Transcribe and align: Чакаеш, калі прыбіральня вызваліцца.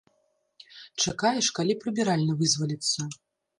Чакаеш, 1.03 1.47
калі 1.61 1.73
прыбіральня 1.85 2.33
вызваліцца. 2.43 2.99